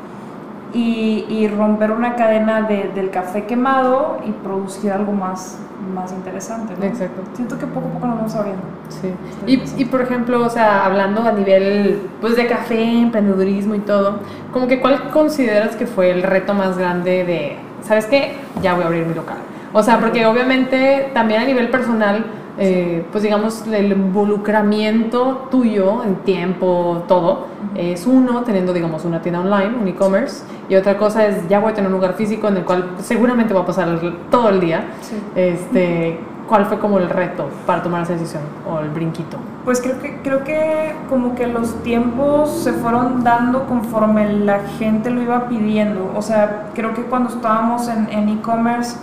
[0.74, 5.58] y, y romper una cadena de- del café quemado y producir algo más,
[5.94, 6.74] más interesante.
[6.78, 6.84] ¿no?
[6.84, 7.22] Exacto.
[7.34, 8.62] Siento que poco a poco nos vamos abriendo.
[8.88, 9.12] Sí.
[9.46, 14.18] Y, y por ejemplo, o sea, hablando a nivel pues de café, emprendedurismo y todo,
[14.52, 18.36] como que cuál consideras que fue el reto más grande de, ¿sabes qué?
[18.62, 19.38] Ya voy a abrir mi local.
[19.74, 22.24] O sea, porque obviamente también a nivel personal,
[22.58, 29.40] eh, pues digamos, el involucramiento tuyo en tiempo, todo, es uno, teniendo, digamos, una tienda
[29.40, 32.58] online, un e-commerce, y otra cosa es, ya voy a tener un lugar físico en
[32.58, 33.88] el cual seguramente voy a pasar
[34.30, 34.84] todo el día.
[35.00, 35.16] Sí.
[35.34, 39.38] Este, ¿Cuál fue como el reto para tomar esa decisión o el brinquito?
[39.64, 45.10] Pues creo que, creo que como que los tiempos se fueron dando conforme la gente
[45.10, 46.12] lo iba pidiendo.
[46.14, 48.96] O sea, creo que cuando estábamos en en e-commerce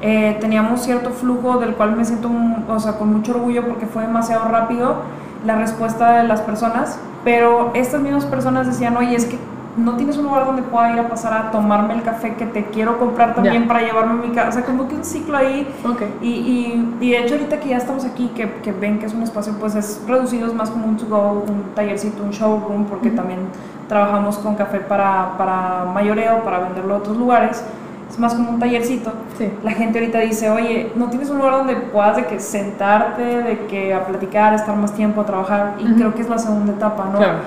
[0.00, 2.30] eh, teníamos cierto flujo del cual me siento
[2.68, 4.96] o sea, con mucho orgullo porque fue demasiado rápido
[5.44, 6.98] la respuesta de las personas.
[7.24, 9.38] Pero estas mismas personas decían, oye, es que
[9.76, 12.64] no tienes un lugar donde pueda ir a pasar a tomarme el café que te
[12.66, 14.48] quiero comprar también para llevarme a mi casa.
[14.48, 16.02] O sea, como que un ciclo ahí Ok.
[16.22, 19.14] y, y, y de hecho ahorita que ya estamos aquí, que, que ven que es
[19.14, 23.10] un espacio pues es reducido, es más como un to-go, un tallercito, un showroom, porque
[23.10, 23.40] también
[23.88, 27.64] trabajamos con café para, para mayoreo, para venderlo a otros lugares,
[28.10, 29.12] es más como un tallercito.
[29.38, 29.50] Sí.
[29.62, 33.66] La gente ahorita dice, oye, ¿no tienes un lugar donde puedas de que sentarte, de
[33.66, 35.74] que a platicar, estar más tiempo, a trabajar?
[35.78, 37.18] Y creo que es la segunda etapa, ¿no?
[37.18, 37.38] Claro.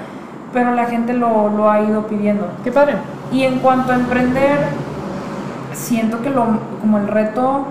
[0.53, 2.47] Pero la gente lo, lo ha ido pidiendo.
[2.63, 2.95] Qué padre.
[3.31, 4.57] Y en cuanto a emprender,
[5.73, 6.45] siento que lo,
[6.79, 7.65] como el reto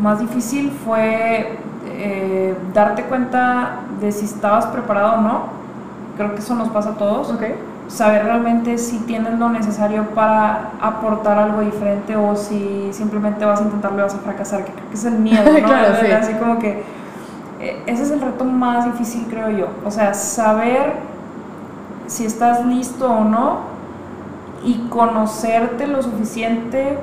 [0.00, 5.42] más difícil fue eh, darte cuenta de si estabas preparado o no.
[6.16, 7.30] Creo que eso nos pasa a todos.
[7.30, 7.42] Ok.
[7.90, 13.64] Saber realmente si tienes lo necesario para aportar algo diferente o si simplemente vas a
[13.64, 15.66] intentarlo y vas a fracasar, que creo que es el miedo, ¿no?
[15.66, 16.10] Claro, sí.
[16.10, 16.84] Así como que
[17.60, 19.68] eh, ese es el reto más difícil, creo yo.
[19.84, 20.94] O sea, saber
[22.06, 23.58] si estás listo o no
[24.64, 26.98] y conocerte lo suficiente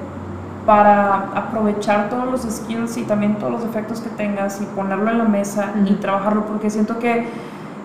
[0.65, 5.17] para aprovechar todos los skills y también todos los efectos que tengas y ponerlo en
[5.17, 7.25] la mesa y trabajarlo porque siento que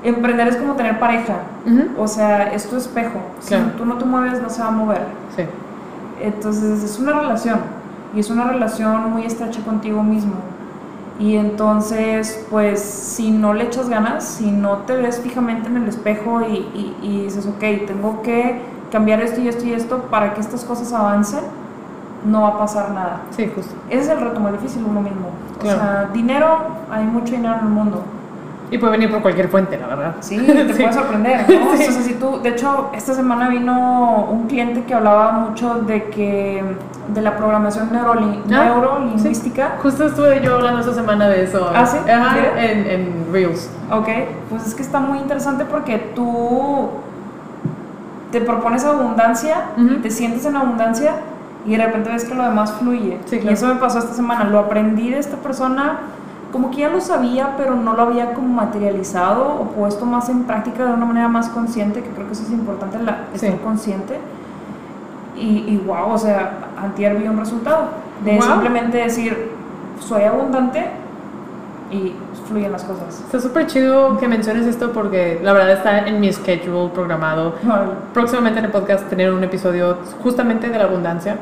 [0.04, 1.34] emprender es como tener pareja.
[1.98, 3.20] O sea, es tu espejo.
[3.46, 3.64] Claro.
[3.64, 5.02] Si tú no te mueves, no se va a mover.
[5.36, 5.44] Sí.
[6.20, 7.60] Entonces es una relación
[8.14, 10.34] y es una relación muy estrecha contigo mismo.
[11.18, 15.88] Y entonces, pues, si no le echas ganas, si no te ves fijamente en el
[15.88, 18.60] espejo y, y- y dices, ok, tengo que
[18.90, 21.40] cambiar esto y esto y esto para que estas cosas avancen,
[22.24, 23.20] no va a pasar nada.
[23.36, 23.74] Sí, justo.
[23.90, 25.28] Ese es el reto más difícil uno mismo.
[25.60, 25.78] Claro.
[25.78, 26.46] O sea, dinero,
[26.90, 28.02] hay mucho dinero en el mundo.
[28.72, 30.14] Y puede venir por cualquier fuente, la verdad.
[30.20, 30.80] Sí, te Sí.
[30.82, 31.76] puede sorprender, ¿no?
[31.76, 31.84] Sí.
[31.88, 36.04] O sea, si tú, de hecho, esta semana vino un cliente que hablaba mucho de
[36.08, 36.64] que
[37.08, 39.76] de la programación neuroli- Ah, neurolingüística.
[39.82, 41.70] Justo estuve yo hablando esta semana de eso.
[41.74, 41.98] ¿Ah, sí?
[42.10, 43.68] Ajá, en, en Reels.
[43.90, 44.08] Ok,
[44.48, 46.88] pues es que está muy interesante porque tú
[48.30, 49.94] te propones abundancia Ujú.
[49.94, 51.12] y te sientes en abundancia
[51.66, 53.18] y de repente ves que lo demás fluye.
[53.26, 53.54] Sí, Y claro.
[53.54, 54.44] eso me pasó esta semana.
[54.44, 55.98] Lo aprendí de esta persona,
[56.52, 60.44] como que ya lo sabía, pero no lo había como materializado o puesto más en
[60.44, 64.18] práctica de una manera más consciente, que creo que eso es importante, la, estar consciente.
[65.36, 67.88] Y, y wow, o sea, antier vi un resultado
[68.22, 69.50] de simplemente decir,
[69.98, 70.90] soy abundante
[71.90, 72.14] y
[72.48, 73.20] fluyen las cosas.
[73.20, 77.54] Está súper chido que menciones esto porque la verdad está en mi schedule programado.
[78.12, 81.36] Próximamente en el podcast tener un episodio justamente de la abundancia.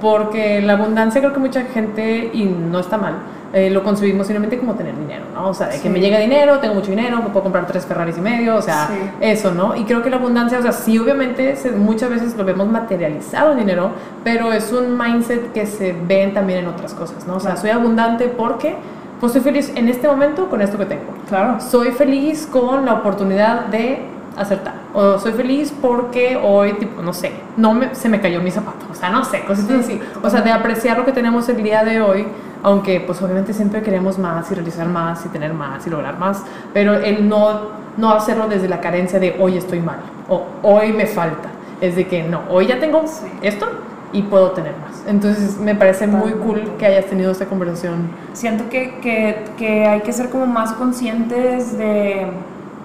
[0.00, 3.14] Porque la abundancia creo que mucha gente, y no está mal,
[3.52, 5.48] eh, lo concebimos simplemente como tener dinero, ¿no?
[5.48, 8.20] O sea, de que me llega dinero, tengo mucho dinero, puedo comprar tres Ferraris y
[8.20, 8.88] medio, o sea,
[9.20, 9.76] eso, ¿no?
[9.76, 13.58] Y creo que la abundancia, o sea, sí, obviamente muchas veces lo vemos materializado en
[13.58, 13.90] dinero,
[14.24, 17.36] pero es un mindset que se ven también en otras cosas, ¿no?
[17.36, 18.76] O sea, soy abundante porque
[19.20, 21.04] pues soy feliz en este momento con esto que tengo.
[21.28, 21.60] Claro.
[21.60, 24.00] Soy feliz con la oportunidad de
[24.36, 24.74] acertar.
[24.92, 28.86] O soy feliz porque hoy, tipo, no sé, no me, se me cayó mi zapato.
[28.90, 30.00] O sea, no sé, cosas así.
[30.22, 32.26] O sea, de apreciar lo que tenemos el día de hoy,
[32.62, 36.42] aunque pues obviamente siempre queremos más y realizar más y tener más y lograr más,
[36.72, 37.60] pero el no,
[37.96, 41.50] no hacerlo desde la carencia de hoy estoy mal o hoy me falta.
[41.80, 43.04] Es de que no, hoy ya tengo
[43.42, 43.68] esto,
[44.12, 45.02] y puedo tener más.
[45.06, 48.08] Entonces me parece muy cool que hayas tenido esta conversación.
[48.32, 52.26] Siento que, que, que hay que ser como más conscientes de,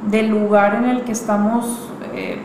[0.09, 2.41] del lugar en el que estamos, eh,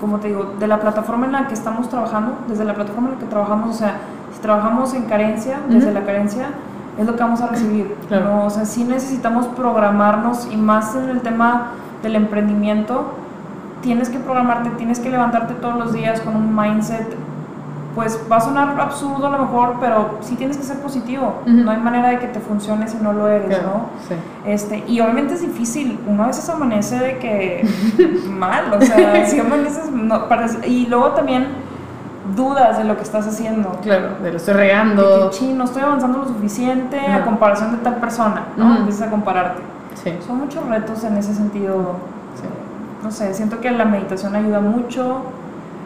[0.00, 3.14] como te digo, de la plataforma en la que estamos trabajando, desde la plataforma en
[3.14, 3.98] la que trabajamos, o sea,
[4.40, 6.50] trabajamos en carencia, desde la carencia,
[6.98, 7.94] es lo que vamos a recibir.
[8.08, 8.44] Claro.
[8.44, 11.72] O sea, sí necesitamos programarnos y más en el tema
[12.02, 13.14] del emprendimiento,
[13.82, 17.16] tienes que programarte, tienes que levantarte todos los días con un mindset
[17.98, 21.42] pues va a sonar absurdo a lo mejor, pero sí tienes que ser positivo.
[21.46, 23.86] No hay manera de que te funcione si no lo eres, ¿no?
[24.06, 24.14] Sí.
[24.46, 25.98] Este, y obviamente es difícil.
[26.06, 27.68] Uno a veces amanece de que
[28.30, 30.28] mal, o sea, si amaneces, no,
[30.64, 31.48] y luego también
[32.34, 33.70] dudas de lo que estás haciendo.
[33.82, 35.30] Claro, de lo estoy regando.
[35.30, 38.76] Que, no estoy avanzando lo suficiente a comparación de tal persona, ¿no?
[38.76, 39.62] Empiezas a compararte.
[40.02, 40.12] Sí.
[40.26, 41.96] Son muchos retos en ese sentido.
[42.36, 42.48] Sí.
[43.02, 45.22] No sé, siento que la meditación ayuda mucho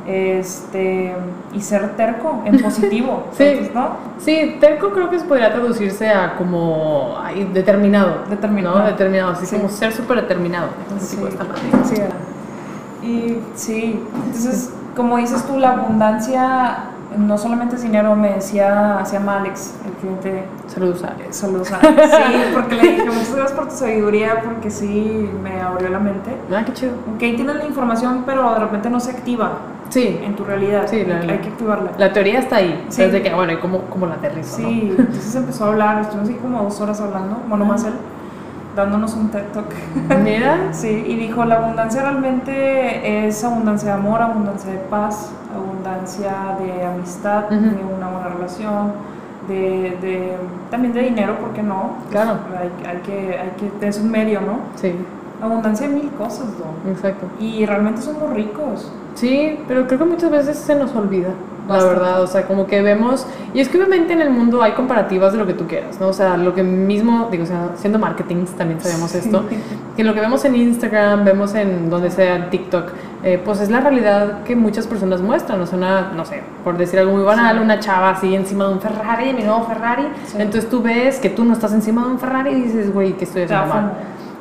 [0.07, 1.15] este
[1.53, 3.91] y ser terco en positivo sí ¿no?
[4.19, 7.19] sí terco creo que podría traducirse a como
[7.53, 11.19] determinado determinado determinado así como ser súper determinado sí.
[11.85, 13.07] sí.
[13.07, 16.85] y sí entonces como dices tú la abundancia
[17.17, 20.45] no solamente es dinero, me decía, se llama Alex, el cliente.
[20.67, 21.37] Saludos Alex.
[21.37, 22.11] Saludos Alex.
[22.11, 26.31] Sí, porque le dije muchas gracias por tu sabiduría, porque sí me abrió la mente.
[26.51, 26.93] Ah, qué chido.
[27.15, 29.53] Ok, tienes la información, pero de repente no se activa.
[29.91, 30.21] Sí.
[30.23, 30.85] En tu realidad.
[30.87, 31.91] Sí, la, hay que activarla.
[31.99, 32.87] La teoría está ahí.
[32.89, 33.03] Sí.
[33.03, 34.57] Desde que, bueno, ¿y cómo, cómo la aterrizo?
[34.57, 37.93] Sí, entonces empezó a hablar, estuvimos así como dos horas hablando, bueno, más él
[38.75, 39.67] dándonos un TED Talk.
[40.25, 40.73] Mira.
[40.73, 46.85] sí, y dijo, la abundancia realmente es abundancia de amor, abundancia de paz, abundancia de
[46.85, 48.93] amistad, de una buena relación,
[49.49, 50.37] de, de,
[50.71, 51.97] también de dinero, ¿por qué no?
[52.11, 52.39] Claro.
[52.59, 54.61] Hay, hay, que, hay que, es un medio, ¿no?
[54.77, 54.95] Sí.
[55.41, 56.91] Abundancia de mil cosas, ¿no?
[56.91, 57.27] Exacto.
[57.41, 58.93] Y realmente somos ricos.
[59.15, 61.31] Sí, pero creo que muchas veces se nos olvida
[61.69, 64.73] la verdad, o sea, como que vemos, y es que obviamente en el mundo hay
[64.73, 66.09] comparativas de lo que tú quieras, ¿no?
[66.09, 69.45] O sea, lo que mismo, digo, o sea, siendo marketing también sabemos esto,
[69.97, 72.93] que lo que vemos en Instagram, vemos en donde sea en TikTok,
[73.25, 76.77] eh, pues es la realidad que muchas personas muestran, o sea, una, no sé, por
[76.77, 80.05] decir algo muy banal, una chava así encima de un Ferrari, mi nuevo Ferrari,
[80.37, 83.25] entonces tú ves que tú no estás encima de un Ferrari y dices, güey, que
[83.25, 83.93] estoy haciendo mal.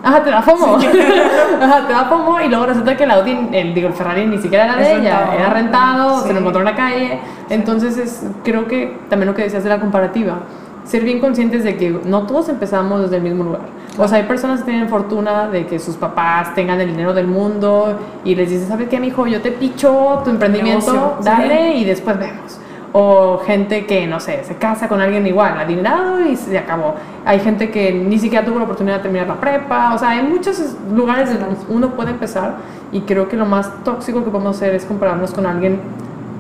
[0.04, 0.78] Ajá, te da FOMO.
[1.62, 4.40] Ajá, te da FOMO y luego resulta que el Audi, el, digo, el Ferrari ni
[4.40, 7.20] siquiera era de ella, era rentado, se lo encontró en la calle.
[7.50, 10.40] Entonces, es, creo que también lo que decías de la comparativa,
[10.86, 13.62] ser bien conscientes de que no todos empezamos desde el mismo lugar.
[13.98, 17.28] O sea, hay personas que tienen fortuna de que sus papás tengan el dinero del
[17.28, 19.28] mundo y les dices, ¿sabes qué, mijo?
[19.28, 22.61] Yo te picho tu emprendimiento, dale y después vemos
[22.94, 26.96] o gente que, no sé, se casa con alguien igual, adinerado y se acabó.
[27.26, 30.24] Hay gente que ni siquiera tuvo la oportunidad de terminar la prepa, o sea, hay
[30.24, 32.56] muchos lugares donde uno puede empezar
[32.92, 35.80] y creo que lo más tóxico que podemos hacer es compararnos con alguien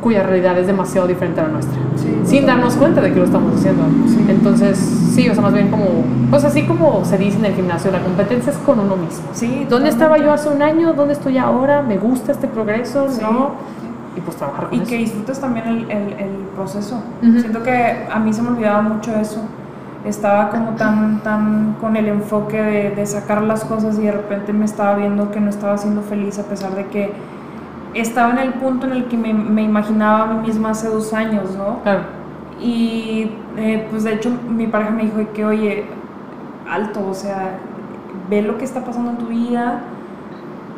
[0.01, 1.77] cuya realidad es demasiado diferente a la nuestra,
[2.25, 3.83] sin darnos cuenta de que lo estamos haciendo.
[4.27, 4.77] Entonces,
[5.13, 5.85] sí, o sea, más bien como,
[6.29, 9.25] pues así como se dice en el gimnasio, la competencia es con uno mismo.
[9.33, 10.93] Sí, ¿Dónde estaba yo hace un año?
[10.93, 11.83] ¿Dónde estoy ahora?
[11.83, 13.07] ¿Me gusta este progreso?
[13.21, 13.51] ¿No?
[14.15, 17.01] Y pues trabajar con y que disfrutes también el, el, el proceso.
[17.21, 19.41] Siento que a mí se me olvidaba mucho eso.
[20.05, 24.51] Estaba como tan, tan con el enfoque de, de, sacar las cosas y de repente
[24.51, 27.13] me estaba viendo que no estaba siendo feliz a pesar de que
[27.93, 31.13] estaba en el punto en el que me, me imaginaba a mí misma hace dos
[31.13, 31.81] años, ¿no?
[31.83, 32.01] Claro.
[32.59, 35.85] Y eh, pues de hecho mi pareja me dijo que, oye,
[36.69, 37.59] alto, o sea,
[38.29, 39.81] ve lo que está pasando en tu vida,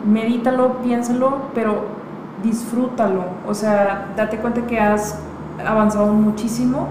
[0.05, 2.02] medítalo, piénsalo, pero
[2.43, 5.17] disfrútalo, o sea, date cuenta que has
[5.65, 6.87] avanzado muchísimo,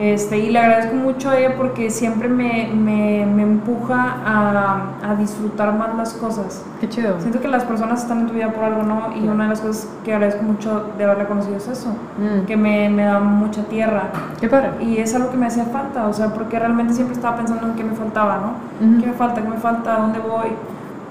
[0.00, 5.16] Este, y le agradezco mucho a ella porque siempre me, me, me empuja a, a,
[5.16, 6.64] disfrutar más las cosas.
[6.80, 7.20] Qué chido.
[7.20, 9.08] Siento que las personas están en tu vida por algo, ¿no?
[9.16, 12.46] Y una de las cosas que agradezco mucho de haberla conocido es eso, Mm.
[12.46, 14.04] que me, me da mucha tierra.
[14.40, 14.70] Qué padre.
[14.80, 17.74] Y es algo que me hacía falta, o sea, porque realmente siempre estaba pensando en
[17.74, 19.00] qué me faltaba, ¿no?
[19.00, 19.42] ¿Qué me falta?
[19.42, 19.96] ¿Qué me falta?
[19.96, 20.50] ¿A dónde voy?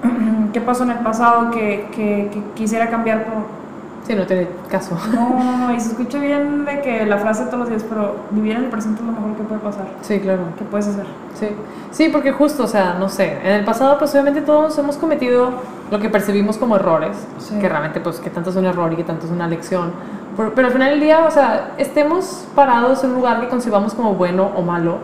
[0.54, 3.57] ¿Qué pasó en el pasado que, que, que quisiera cambiar por,
[4.06, 4.96] Sí, no tiene caso.
[5.14, 8.16] no, no, no, y se escucha bien de que la frase todos los días, pero
[8.30, 9.84] vivir en el presente es lo mejor que puede pasar.
[10.00, 10.40] Sí, claro.
[10.56, 11.04] ¿Qué puedes hacer?
[11.34, 11.48] Sí.
[11.90, 15.50] Sí, porque justo, o sea, no sé, en el pasado pues obviamente todos hemos cometido
[15.90, 17.58] lo que percibimos como errores, Sí.
[17.60, 19.92] que realmente pues que tanto es un error y que tanto es una lección.
[20.36, 23.92] Pero, pero al final del día, o sea, estemos parados en un lugar que concibamos
[23.94, 24.98] como bueno o malo,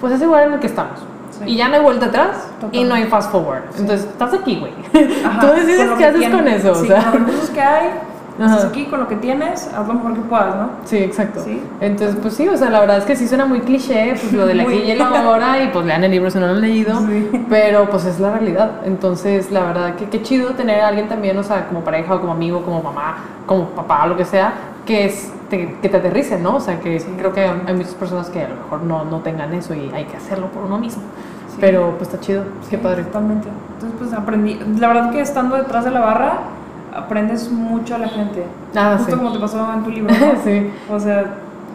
[0.00, 1.00] pues es el lugar en el que estamos.
[1.30, 1.44] Sí.
[1.50, 2.88] Y ya no hay vuelta atrás y Totalmente.
[2.88, 3.62] no hay fast forward.
[3.74, 3.80] Sí.
[3.82, 4.72] Entonces, estás aquí, güey.
[4.92, 6.36] Tú decides qué que haces tienes.
[6.36, 6.72] con eso.
[6.72, 7.02] O sea.
[7.10, 7.90] con los recursos que hay,
[8.38, 10.70] Aquí con lo que tienes, haz lo mejor que puedas, ¿no?
[10.84, 11.40] Sí, exacto.
[11.42, 11.62] Sí.
[11.80, 14.46] Entonces, pues sí, o sea, la verdad es que sí suena muy cliché, pues lo
[14.46, 16.60] de la aquí y el ahora, y pues lean el libro si no lo han
[16.60, 17.30] leído, Sí.
[17.48, 18.70] pero pues es la realidad.
[18.84, 22.20] Entonces, la verdad que qué chido tener a alguien también, o sea, como pareja o
[22.20, 24.52] como amigo, como mamá, como papá, lo que sea,
[24.84, 26.56] que, es, te, que te aterrice, ¿no?
[26.56, 29.52] O sea, que creo que hay muchas personas que a lo mejor no, no tengan
[29.54, 31.02] eso y hay que hacerlo por uno mismo.
[31.50, 31.56] Sí.
[31.60, 33.02] Pero pues está chido, qué Sí, padre.
[33.04, 33.48] Totalmente.
[33.74, 34.60] Entonces, pues aprendí.
[34.78, 36.38] La verdad que estando detrás de la barra,
[36.96, 38.44] aprendes mucho a la gente.
[38.74, 39.18] Ah, Justo sí.
[39.18, 40.12] como te pasó en tu libro.
[40.12, 40.18] ¿no?
[40.44, 41.24] sí, O sea,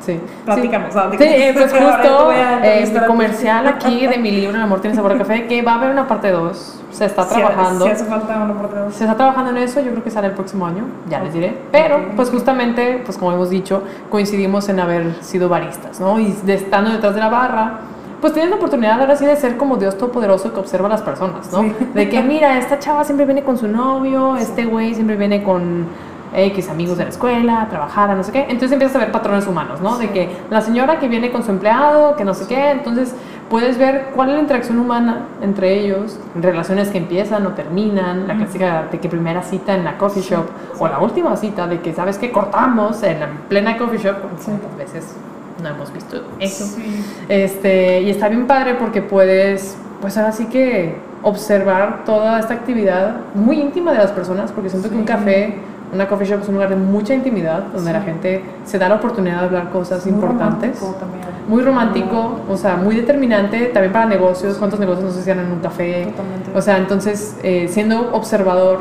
[0.01, 0.19] sí.
[0.45, 0.93] platícanos.
[0.93, 4.95] Sí, de sí qué- pues justo eh, comercial aquí de mi libro El amor tiene
[4.95, 7.85] sabor a café, que va a haber una parte 2, se está trabajando.
[7.85, 8.93] Si hace falta uno por dos.
[8.95, 11.57] Se está trabajando en eso, yo creo que sale el próximo año, ya les diré.
[11.71, 12.01] Pero, Ok.
[12.15, 16.19] pues justamente, pues como hemos dicho, coincidimos en haber sido baristas, ¿no?
[16.19, 17.79] Y de estando detrás de la barra,
[18.21, 21.01] pues tienes la oportunidad ahora sí de ser como Dios Todopoderoso que observa a las
[21.01, 21.63] personas, ¿no?
[21.63, 21.75] Sí.
[21.93, 25.87] De que, mira, esta chava siempre viene con su novio, este güey siempre viene con
[26.33, 28.41] X amigos de la escuela, a trabajar, a no sé qué.
[28.43, 29.97] Entonces empiezas a ver patrones humanos, ¿no?
[29.97, 30.13] De Sí.
[30.13, 33.13] que la señora que viene con su empleado, que no sé qué, entonces
[33.49, 38.35] puedes ver cuál es la interacción humana entre ellos, relaciones que empiezan o terminan, la
[38.37, 40.45] clásica de que primera cita en la coffee shop
[40.79, 44.51] o la última cita de que sabes que cortamos en la plena coffee shop, Sí.
[44.51, 45.15] ¿cuántas veces
[45.61, 46.65] no hemos visto eso?
[46.65, 47.03] Sí.
[47.29, 53.17] Este, y está bien padre porque puedes, pues ahora sí que observar toda esta actividad
[53.35, 55.55] muy íntima de las personas, porque siento que un café,
[55.93, 57.97] una coffee shop es un lugar de mucha intimidad, donde Sí.
[57.97, 60.79] la gente se da la oportunidad de hablar cosas Muy importantes.
[60.79, 61.21] romántico también.
[61.47, 65.51] Muy romántico, o sea, muy determinante también para negocios, cuántos negocios no se cierran en
[65.53, 66.05] un café.
[66.05, 66.51] Totalmente.
[66.55, 68.79] O sea, entonces, eh, siendo observador,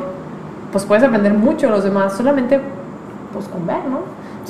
[0.72, 2.60] pues puedes aprender mucho de los demás, solamente
[3.32, 3.98] pues con ver, ¿no?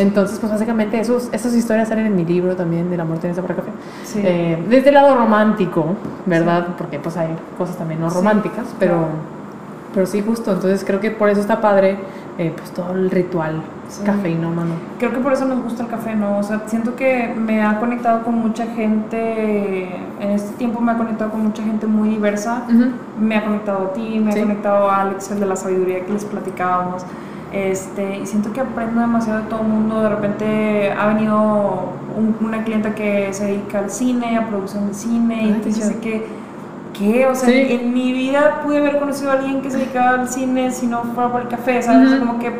[0.01, 3.53] Entonces, pues básicamente esos, esas historias salen en mi libro también, del amor tiene sabor
[3.53, 3.71] a café.
[4.05, 4.21] Sí.
[4.25, 5.85] Eh, desde el lado romántico,
[6.27, 6.69] ¿verdad?
[6.79, 9.09] Porque pues hay cosas también no Sí, románticas, pero, claro.
[9.95, 10.53] pero sí, justo.
[10.53, 11.99] Entonces creo que por eso está padre,
[12.39, 14.03] eh, pues todo el ritual Sí.
[14.05, 14.75] cafeinómano.
[15.01, 16.39] Creo que por eso nos gusta el café, ¿no?
[16.39, 19.85] O sea, siento que me ha conectado con mucha gente,
[20.21, 22.63] en este tiempo me ha conectado con mucha gente muy diversa.
[23.21, 26.13] Me ha conectado a ti, me ha conectado a Alex, el de la sabiduría que
[26.13, 27.05] les platicábamos.
[27.53, 30.03] Este, y siento que aprendo demasiado de todo el mundo.
[30.03, 34.95] De repente ha venido un- una clienta que se dedica al cine, a producción de
[34.95, 36.01] cine, Ay, y dice chido.
[36.01, 36.27] que,
[36.97, 37.27] ¿qué?
[37.27, 37.67] O sea, Sí.
[37.71, 41.03] en mi vida pude haber conocido a alguien que se dedicaba al cine si no
[41.15, 42.15] fuera por el café, ¿sabes?
[42.21, 42.53] Como que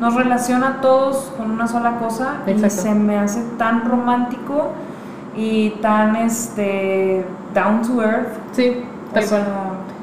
[0.00, 4.70] nos relaciona a todos con una sola cosa y se me hace tan romántico
[5.36, 7.24] y tan este
[7.54, 8.28] down to earth.
[8.52, 8.82] Sí,
[9.14, 9.42] tal cual.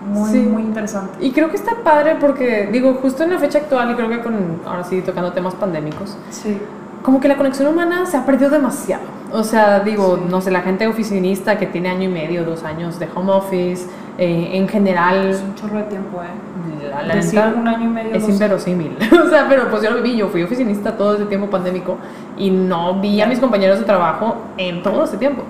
[0.05, 0.39] Muy, Sí.
[0.39, 1.13] muy interesante.
[1.23, 4.19] Y creo que está padre porque, digo, justo en la fecha actual, y creo que
[4.21, 4.35] con,
[4.65, 6.57] ahora sí, tocando temas pandémicos, Sí.
[7.03, 9.03] como que la conexión humana se ha perdido demasiado.
[9.31, 10.23] O sea, digo, Sí.
[10.29, 13.87] no sé, la gente oficinista que tiene año y medio, dos años de home office,
[14.17, 16.89] eh, en general, Es un chorro de tiempo, ¿eh?
[16.89, 18.15] la, la Decir un año y medio.
[18.15, 18.97] es dos- inverosímil.
[19.25, 21.97] o sea, pero pues yo lo viví, yo fui oficinista todo ese tiempo pandémico
[22.37, 25.43] y no vi a mis compañeros de trabajo en todo ese tiempo.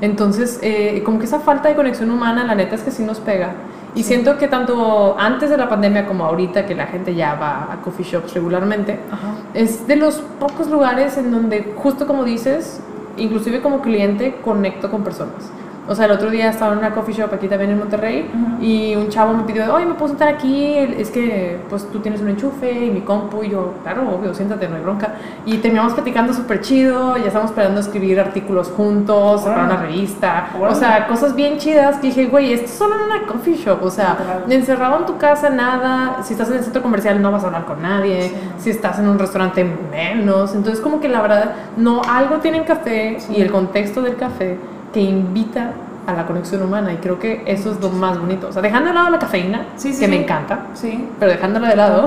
[0.00, 3.18] Entonces, eh, como que esa falta de conexión humana, la neta es que sí nos
[3.20, 3.52] pega.
[3.94, 7.72] Y siento que tanto antes de la pandemia como ahorita, que la gente ya va
[7.72, 9.34] a coffee shops regularmente, Ajá.
[9.54, 12.80] es de los pocos lugares en donde, justo como dices,
[13.16, 15.50] inclusive como cliente, conecto con personas.
[15.86, 18.62] O sea, el otro día estaba en una coffee shop aquí también en Monterrey Ujú.
[18.64, 20.76] y un chavo me pidió, oye, ¿me puedo sentar aquí?
[20.78, 23.42] Es que, pues, tú tienes un enchufe y mi compu.
[23.42, 25.14] Y yo, claro, obvio, siéntate, no hay bronca.
[25.44, 29.74] Y terminamos platicando súper chido, ya estamos esperando escribir artículos juntos, para Órale.
[29.74, 30.48] una revista.
[30.58, 33.82] O sea, cosas bien chidas que dije, güey, esto es solo en una coffee shop.
[33.82, 34.52] O sea, Literal.
[34.52, 36.22] encerrado en tu casa, nada.
[36.22, 38.28] Si estás en el centro comercial, no vas a hablar con nadie.
[38.28, 38.34] Sí.
[38.58, 40.54] Si estás en un restaurante, menos.
[40.54, 43.34] Entonces, como que la verdad, no, algo tiene el café Sí.
[43.36, 44.56] y el contexto del café
[44.94, 45.72] que invita
[46.06, 46.92] a la conexión humana.
[46.92, 48.48] Y creo que eso es lo más bonito.
[48.48, 51.08] O sea, dejando de lado la cafeína, Sí, sí, que me encanta, Sí.
[51.18, 52.06] pero dejándola de lado,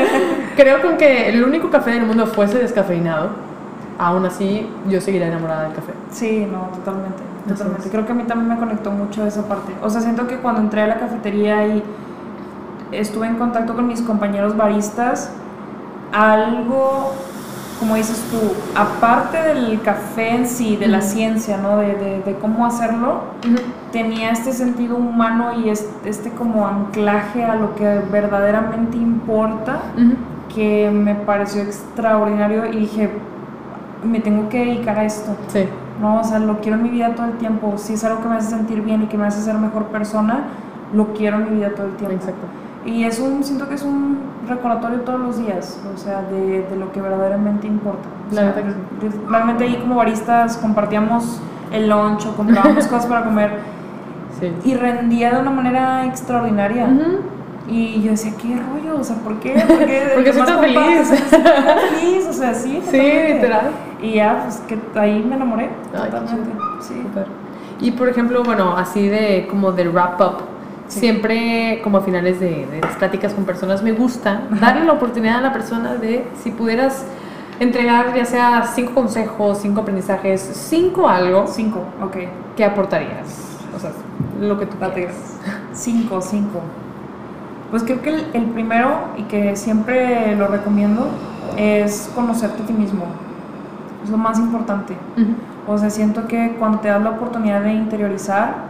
[0.56, 3.30] creo que aunque el único café del mundo fuese descafeinado,
[3.98, 5.92] aún así yo seguiría enamorada del café.
[6.10, 7.22] Sí, no, totalmente.
[7.48, 7.88] Totalmente.
[7.88, 9.72] Creo que a mí también me conectó mucho esa parte.
[9.82, 11.82] O sea, siento que cuando entré a la cafetería y
[12.92, 15.30] estuve en contacto con mis compañeros baristas,
[16.12, 17.12] algo,
[17.78, 18.38] como dices tú,
[18.78, 21.76] aparte del café en sí, de la ciencia, ¿no?
[21.76, 23.20] De, de- de cómo hacerlo,
[23.92, 29.78] tenía este sentido humano y es- este como anclaje a lo que verdaderamente importa
[30.54, 33.10] que me pareció extraordinario y dije,
[34.04, 35.36] me tengo que dedicar a esto.
[35.48, 35.64] Sí.
[36.00, 37.74] No, o sea, lo quiero en mi vida todo el tiempo.
[37.76, 40.44] Si es algo que me hace sentir bien y que me hace ser mejor persona,
[40.92, 42.14] lo quiero en mi vida todo el tiempo.
[42.16, 42.46] Exacto.
[42.88, 46.76] Y es un, siento que es un recordatorio todos los días, o sea, de, de
[46.76, 48.08] lo que verdaderamente importa.
[48.30, 49.16] O sea, que sí.
[49.28, 53.78] realmente ahí como baristas compartíamos el lunch o comprábamos cosas para comer
[54.40, 54.52] Sí.
[54.64, 56.84] y rendía de una manera extraordinaria.
[56.84, 57.18] Ujú.
[57.68, 59.00] Y yo decía, ¿qué rollo?
[59.00, 59.52] O sea, ¿por qué?
[59.68, 60.10] ¿Por qué?
[60.14, 61.08] Porque soy tan feliz.
[61.10, 62.80] feliz, o sea, sí.
[62.88, 62.96] Sí,
[63.34, 63.70] literal.
[64.00, 65.68] Y ya, pues que ahí me enamoré.
[65.92, 66.50] Ay, totalmente.
[66.80, 67.02] Sí.
[67.80, 70.34] Y por ejemplo, bueno, así de como de wrap up,
[70.88, 71.00] Sí.
[71.00, 75.36] siempre como a finales de, de las pláticas con personas me gusta darle la oportunidad
[75.36, 77.04] a la persona de si pudieras
[77.60, 82.16] entregar ya sea cinco consejos, cinco aprendizajes, cinco algo, Cinco, ok.
[82.56, 83.58] ¿qué aportarías?
[83.76, 83.90] O sea,
[84.40, 85.14] lo que tú quieras.
[85.72, 86.60] Cinco, cinco.
[87.70, 91.08] Pues creo que el, el primero, y que siempre lo recomiendo,
[91.56, 93.04] es conocerte a ti mismo.
[94.02, 94.94] Es lo más importante.
[95.66, 98.68] O sea, siento que cuando te das la oportunidad de interiorizar,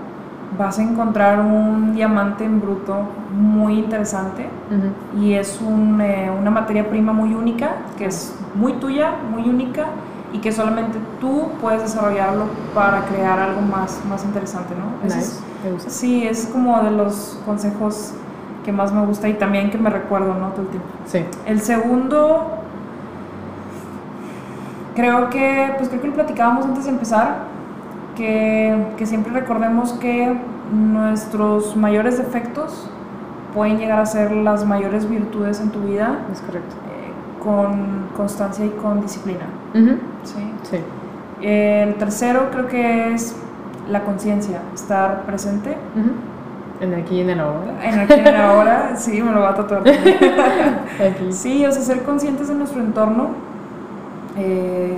[0.57, 3.01] vas a encontrar un diamante en bruto
[3.33, 5.21] muy interesante Ujú.
[5.23, 9.87] y es un, eh, una materia prima muy única, que es muy tuya, muy única
[10.33, 15.05] y que solamente tú puedes desarrollarlo para crear algo más, más interesante, ¿no?
[15.05, 15.19] Nice.
[15.19, 15.91] es- Me gusta.
[15.91, 18.13] sí, es como de los consejos
[18.65, 20.49] que más me gusta y también que me recuerdo, ¿no?
[20.49, 20.89] Todo el tiempo.
[21.07, 21.25] Sí.
[21.47, 22.47] El segundo,
[24.95, 27.37] creo que, pues creo que lo platicábamos antes de empezar,
[28.19, 30.37] que, que siempre recordemos que
[30.73, 32.91] nuestros mayores defectos
[33.55, 36.75] pueden llegar a ser las mayores virtudes en tu vida Es correcto.
[36.93, 39.47] eh, con constancia y con disciplina.
[39.75, 39.97] Ujú.
[40.25, 40.53] ¿sí?
[40.65, 40.79] Sí.
[41.41, 43.35] El tercero creo que es
[43.89, 46.11] la conciencia, estar presente Ujú.
[46.81, 47.73] En aquí y en el ahora.
[47.83, 49.83] en aquí y en el ahora, sí, me lo va a tatuar.
[51.31, 53.29] Sí, o sea, ser conscientes de nuestro entorno eh,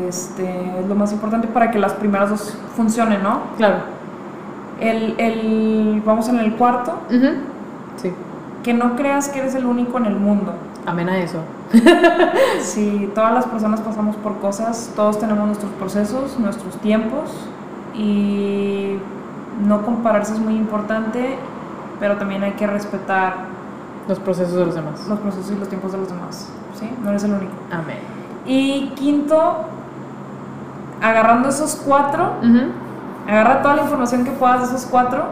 [0.08, 3.40] este, es lo más importante para que las primeras dos funcionen, ¿no?
[3.56, 3.76] Claro.
[4.80, 6.92] El, el, vamos en el cuarto.
[7.96, 8.12] Sí.
[8.62, 10.54] que no creas que eres el único en el mundo.
[10.86, 11.38] Amén a eso.
[12.62, 17.30] Si todas las personas pasamos por cosas, todos tenemos nuestros procesos, nuestros tiempos
[17.94, 18.96] y
[19.66, 21.36] no compararse es muy importante,
[21.98, 23.34] pero también hay que respetar
[24.08, 25.06] Los procesos de los demás.
[25.08, 26.48] los procesos y los tiempos de los demás,
[26.78, 26.90] ¿sí?
[27.02, 27.52] No eres el único.
[27.70, 27.98] Amén.
[28.50, 29.58] Y quinto,
[31.00, 32.32] agarrando esos cuatro,
[33.28, 35.26] agarra toda la información que puedas de esos cuatro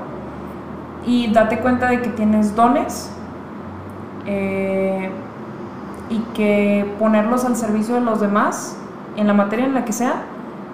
[1.04, 3.10] y date cuenta de que tienes dones
[4.24, 5.10] eh,
[6.08, 8.76] y que ponerlos al servicio de los demás
[9.16, 10.22] en la materia en la que sea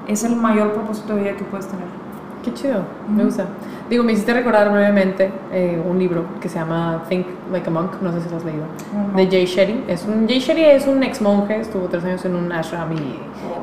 [0.06, 2.03] es el mayor propósito de vida que puedes tener.
[2.44, 3.24] Qué chido, me Ujú.
[3.26, 3.46] gusta.
[3.88, 7.92] Digo, me hiciste recordar brevemente eh, un libro que se llama Think Like a Monk,
[8.00, 8.64] no sé si lo has leído,
[9.14, 9.84] de Jay Shetty.
[9.88, 13.18] Es un, Jay Shetty es un ex monje, estuvo tres años en un ashram y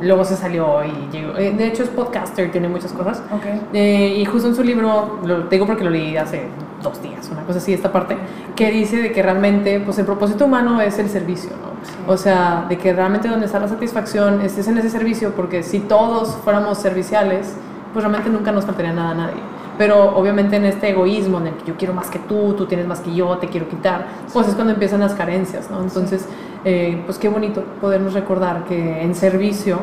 [0.05, 1.35] luego se salió y llegó.
[1.37, 3.21] eh, de hecho, es podcaster, tiene muchas cosas.
[3.31, 3.45] Ok.
[3.73, 6.43] Eh, y justo en su libro, lo digo porque lo leí hace
[6.81, 8.17] dos días, una cosa así, esta parte,
[8.55, 11.71] que dice de que realmente pues el propósito humano es el servicio, ¿no?
[11.83, 11.93] Sí.
[12.07, 15.61] O sea, de que realmente donde está la satisfacción es, es en ese servicio, porque
[15.63, 17.55] si todos fuéramos serviciales,
[17.93, 19.41] pues realmente nunca nos faltaría nada a nadie.
[19.77, 22.87] Pero obviamente en este egoísmo en el que yo quiero más que tú, tú tienes
[22.87, 25.81] más que yo, te quiero quitar, pues es cuando empiezan las carencias, ¿no?
[25.81, 26.27] Entonces,
[26.65, 29.79] eh, pues qué bonito podernos recordar que en servicio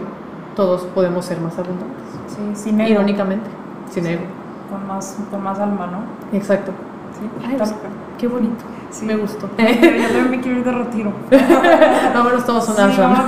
[0.54, 2.04] todos podemos ser más abundantes.
[2.28, 2.90] Sí, sin ego.
[2.90, 3.48] Irónicamente,
[3.90, 4.22] sin ego.
[4.70, 6.36] Con más, con más alma, ¿no?
[6.36, 6.72] Exacto.
[7.18, 7.28] Sí.
[7.46, 7.74] Ay, pues,
[8.18, 8.64] qué bonito.
[8.90, 9.04] Sí.
[9.04, 9.48] Me gustó.
[9.58, 11.12] Yo también me quiero ir de retiro.
[12.14, 13.26] Vámonos todos a un ashram.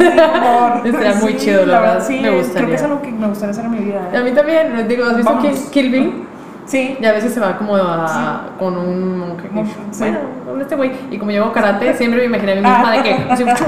[0.83, 0.93] sí,
[1.23, 2.05] muy chido, la verdad.
[2.07, 2.53] Sí, me gustaría.
[2.55, 4.09] Creo que es algo que me gustaría hacer en mi vida.
[4.13, 4.23] A ¿eh?
[4.23, 4.89] mí también.
[4.89, 5.49] Digo, ¿has visto Vamos.
[5.53, 6.25] Kill, Kill Bill?
[6.65, 6.97] Sí.
[7.01, 9.49] Y a veces se va como a, con un monje.
[9.53, 10.93] Bueno, con este güey.
[11.11, 13.15] Y como llevo karate, siempre me imaginé a mí misma de que.
[13.29, 13.65] así, chu, chu.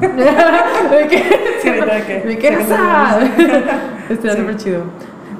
[0.00, 2.64] de ahorita de que- De.
[4.08, 4.38] Estaría Sí.
[4.40, 4.82] súper chido.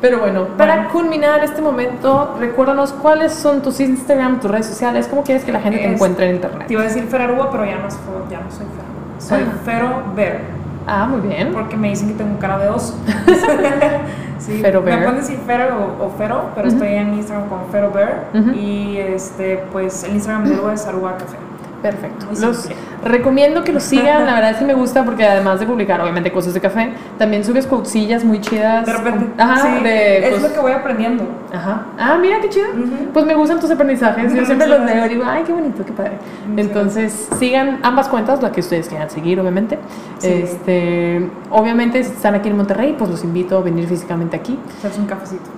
[0.09, 0.91] Pero bueno, para Bueno.
[0.93, 5.59] culminar este momento, recuérdanos cuáles son tus Instagram, tus redes sociales, cómo quieres que la
[5.61, 6.69] gente te encuentre en internet.
[6.69, 7.99] Te iba a decir Feraruba, pero ya no, soy-
[8.31, 8.87] ya no soy Fero.
[9.19, 9.59] Soy Ah.
[9.65, 10.41] Fero Bear,
[10.87, 11.53] Ah, muy bien.
[11.53, 12.95] porque me dicen que tengo cara de oso.
[14.39, 15.03] sí, Fero Me Bear.
[15.03, 18.27] pueden decir Fero o, o Fero, pero estoy en Instagram como Fero Bear.
[18.33, 18.51] Ujú.
[18.51, 21.37] Y este, pues el Instagram de Aruba es Aruba Café.
[21.83, 22.27] Perfecto.
[22.27, 22.77] Muy Los, simple.
[23.09, 26.55] Recomiendo que lo sigan, la verdad sí me gusta porque además de publicar obviamente cosas
[26.55, 28.85] de café, también subes cosillas muy chidas.
[28.85, 29.27] De repente.
[29.39, 31.25] Ajá, sí, de es lo que voy aprendiendo.
[31.53, 31.87] Ajá.
[31.99, 32.67] Ah, mira qué chido.
[33.13, 34.35] Pues me gustan tus aprendizajes.
[34.35, 36.19] Yo siempre los leo y digo, ay, qué bonito, qué padre.
[36.57, 39.79] Entonces, sigan ambas cuentas, la que ustedes quieran seguir, obviamente.
[40.19, 40.29] Sí.
[40.29, 45.01] Este, obviamente, si están aquí en Monterrey, pues los invito a venir físicamente aquí, Echarse
[45.01, 45.56] un cafecito.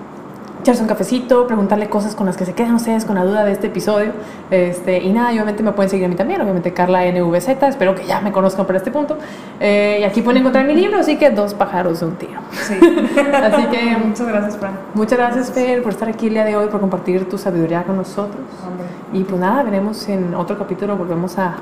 [0.61, 3.51] Echarse un cafecito, preguntarle cosas con las que se quedan ustedes con la duda de
[3.53, 4.11] este episodio.
[4.51, 7.95] Este, y nada, y obviamente me pueden seguir a mí también, obviamente Carla NVZ, espero
[7.95, 9.17] que ya me conozcan por este punto.
[9.59, 12.39] Eh, y aquí pueden encontrar mi libro, así que dos pájaros de un tiro.
[12.51, 12.73] Sí.
[13.33, 14.71] Así que Muchas gracias, Fran.
[14.93, 17.95] muchas gracias, Fer, por estar aquí el día de hoy, por compartir tu sabiduría con
[17.97, 18.41] nosotros.
[18.67, 18.85] Hombre.
[19.13, 21.55] Y pues nada, veremos en otro capítulo, volvemos a,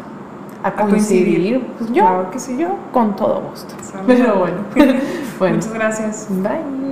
[0.63, 1.25] a coincidir.
[1.53, 1.67] coincidir.
[1.77, 2.57] Pues yo, Claro que sí.
[2.57, 3.73] yo con todo gusto.
[4.07, 4.57] Pero bueno,
[5.39, 6.27] bueno, Muchas gracias.
[6.29, 6.86] bye.